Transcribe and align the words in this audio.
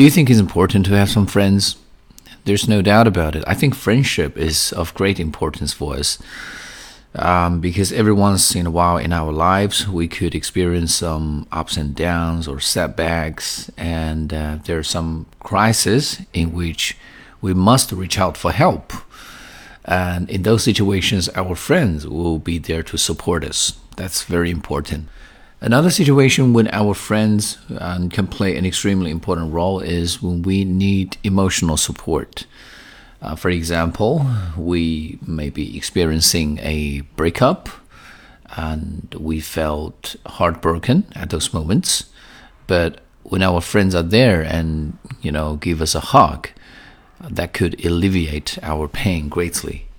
Do 0.00 0.04
you 0.04 0.10
think 0.10 0.30
it's 0.30 0.40
important 0.40 0.86
to 0.86 0.94
have 0.94 1.10
some 1.10 1.26
friends? 1.26 1.76
There's 2.46 2.66
no 2.66 2.80
doubt 2.80 3.06
about 3.06 3.36
it. 3.36 3.44
I 3.46 3.52
think 3.52 3.74
friendship 3.74 4.34
is 4.38 4.72
of 4.72 4.94
great 4.94 5.20
importance 5.20 5.74
for 5.74 5.94
us. 5.94 6.16
Um, 7.14 7.60
because 7.60 7.92
every 7.92 8.14
once 8.14 8.54
in 8.54 8.64
a 8.64 8.70
while 8.70 8.96
in 8.96 9.12
our 9.12 9.30
lives, 9.30 9.86
we 9.86 10.08
could 10.08 10.34
experience 10.34 10.94
some 10.94 11.46
ups 11.52 11.76
and 11.76 11.94
downs 11.94 12.48
or 12.48 12.60
setbacks, 12.60 13.70
and 13.76 14.32
uh, 14.32 14.58
there 14.64 14.78
are 14.78 14.82
some 14.82 15.26
crises 15.38 16.22
in 16.32 16.54
which 16.54 16.96
we 17.42 17.52
must 17.52 17.92
reach 17.92 18.18
out 18.18 18.38
for 18.38 18.52
help. 18.52 18.94
And 19.84 20.30
in 20.30 20.44
those 20.44 20.64
situations, 20.64 21.28
our 21.34 21.54
friends 21.54 22.06
will 22.06 22.38
be 22.38 22.56
there 22.56 22.82
to 22.84 22.96
support 22.96 23.44
us. 23.44 23.78
That's 23.98 24.22
very 24.22 24.50
important. 24.50 25.10
Another 25.62 25.90
situation 25.90 26.54
when 26.54 26.68
our 26.68 26.94
friends 26.94 27.58
um, 27.78 28.08
can 28.08 28.26
play 28.26 28.56
an 28.56 28.64
extremely 28.64 29.10
important 29.10 29.52
role 29.52 29.80
is 29.80 30.22
when 30.22 30.40
we 30.40 30.64
need 30.64 31.18
emotional 31.22 31.76
support. 31.76 32.46
Uh, 33.20 33.36
for 33.36 33.50
example, 33.50 34.26
we 34.56 35.18
may 35.26 35.50
be 35.50 35.76
experiencing 35.76 36.58
a 36.62 37.02
breakup 37.14 37.68
and 38.56 39.14
we 39.18 39.38
felt 39.38 40.16
heartbroken 40.24 41.04
at 41.14 41.28
those 41.28 41.52
moments. 41.52 42.04
But 42.66 43.02
when 43.24 43.42
our 43.42 43.60
friends 43.60 43.94
are 43.94 44.02
there 44.02 44.40
and, 44.40 44.96
you 45.20 45.30
know, 45.30 45.56
give 45.56 45.82
us 45.82 45.94
a 45.94 46.00
hug, 46.00 46.48
that 47.20 47.52
could 47.52 47.84
alleviate 47.84 48.58
our 48.62 48.88
pain 48.88 49.28
greatly. 49.28 49.89